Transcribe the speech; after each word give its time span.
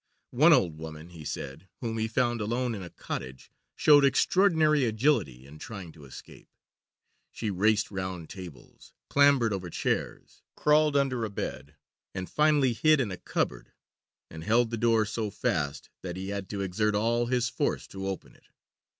One 0.31 0.51
old 0.51 0.79
woman, 0.79 1.09
he 1.11 1.23
said, 1.23 1.67
whom 1.79 1.99
he 1.99 2.07
found 2.07 2.41
alone 2.41 2.73
in 2.73 2.81
a 2.81 2.89
cottage, 2.89 3.51
showed 3.75 4.03
extraordinary 4.03 4.83
agility 4.83 5.45
in 5.45 5.59
trying 5.59 5.91
to 5.91 6.05
escape. 6.05 6.49
She 7.31 7.51
raced 7.51 7.91
round 7.91 8.27
tables, 8.27 8.93
clambered 9.11 9.53
over 9.53 9.69
chairs, 9.69 10.41
crawled 10.55 10.97
under 10.97 11.23
a 11.23 11.29
bed, 11.29 11.75
and 12.15 12.27
finally 12.27 12.73
hid 12.73 12.99
in 12.99 13.11
a 13.11 13.17
cupboard 13.17 13.73
and 14.31 14.43
held 14.43 14.71
the 14.71 14.75
door 14.77 15.05
so 15.05 15.29
fast 15.29 15.91
that 16.01 16.15
he 16.15 16.29
had 16.29 16.49
to 16.49 16.61
exert 16.61 16.95
all 16.95 17.27
his 17.27 17.47
force 17.47 17.85
to 17.89 18.07
open 18.07 18.33
it. 18.33 18.47